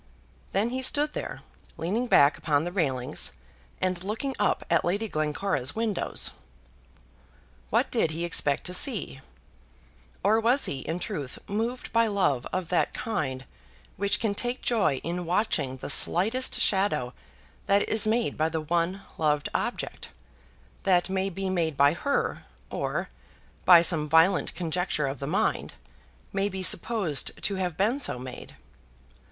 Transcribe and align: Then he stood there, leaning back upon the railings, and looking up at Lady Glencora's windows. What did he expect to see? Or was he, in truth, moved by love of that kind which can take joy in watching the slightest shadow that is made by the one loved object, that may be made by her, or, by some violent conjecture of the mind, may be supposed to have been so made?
Then 0.51 0.71
he 0.71 0.81
stood 0.81 1.13
there, 1.13 1.41
leaning 1.77 2.07
back 2.07 2.35
upon 2.35 2.63
the 2.63 2.71
railings, 2.71 3.33
and 3.79 4.03
looking 4.03 4.33
up 4.39 4.63
at 4.67 4.83
Lady 4.83 5.07
Glencora's 5.07 5.75
windows. 5.75 6.31
What 7.69 7.91
did 7.91 8.09
he 8.09 8.25
expect 8.25 8.63
to 8.63 8.73
see? 8.73 9.21
Or 10.23 10.39
was 10.39 10.65
he, 10.65 10.79
in 10.79 10.97
truth, 10.97 11.37
moved 11.47 11.93
by 11.93 12.07
love 12.07 12.47
of 12.51 12.69
that 12.69 12.95
kind 12.95 13.45
which 13.95 14.19
can 14.19 14.33
take 14.33 14.63
joy 14.63 14.95
in 15.03 15.23
watching 15.27 15.77
the 15.77 15.87
slightest 15.91 16.59
shadow 16.59 17.13
that 17.67 17.87
is 17.87 18.07
made 18.07 18.35
by 18.35 18.49
the 18.49 18.61
one 18.61 19.03
loved 19.19 19.49
object, 19.53 20.09
that 20.81 21.11
may 21.11 21.29
be 21.29 21.47
made 21.47 21.77
by 21.77 21.93
her, 21.93 22.43
or, 22.71 23.09
by 23.65 23.83
some 23.83 24.09
violent 24.09 24.55
conjecture 24.55 25.05
of 25.05 25.19
the 25.19 25.27
mind, 25.27 25.73
may 26.33 26.49
be 26.49 26.63
supposed 26.63 27.39
to 27.43 27.53
have 27.57 27.77
been 27.77 27.99
so 27.99 28.17
made? 28.17 28.55